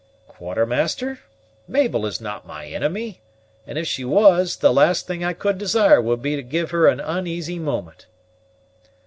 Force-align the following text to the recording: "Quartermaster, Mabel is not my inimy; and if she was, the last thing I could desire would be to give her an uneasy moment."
"Quartermaster, 0.27 1.19
Mabel 1.67 2.07
is 2.07 2.19
not 2.19 2.43
my 2.47 2.65
inimy; 2.65 3.21
and 3.67 3.77
if 3.77 3.85
she 3.85 4.03
was, 4.03 4.57
the 4.57 4.73
last 4.73 5.05
thing 5.05 5.23
I 5.23 5.33
could 5.33 5.59
desire 5.59 6.01
would 6.01 6.23
be 6.23 6.35
to 6.35 6.41
give 6.41 6.71
her 6.71 6.87
an 6.87 6.99
uneasy 6.99 7.59
moment." 7.59 8.07